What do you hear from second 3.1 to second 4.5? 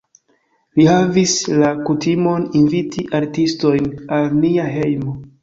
artistojn al